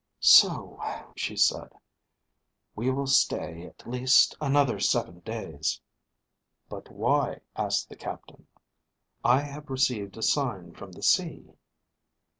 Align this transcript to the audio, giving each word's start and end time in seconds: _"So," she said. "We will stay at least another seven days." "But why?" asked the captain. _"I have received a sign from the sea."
_"So," 0.19 0.79
she 1.15 1.35
said. 1.35 1.73
"We 2.75 2.89
will 2.89 3.05
stay 3.05 3.67
at 3.67 3.87
least 3.87 4.35
another 4.41 4.79
seven 4.79 5.19
days." 5.19 5.79
"But 6.67 6.89
why?" 6.91 7.41
asked 7.55 7.87
the 7.89 7.95
captain. 7.95 8.47
_"I 9.23 9.41
have 9.41 9.69
received 9.69 10.17
a 10.17 10.23
sign 10.23 10.71
from 10.73 10.91
the 10.91 11.03
sea." 11.03 11.51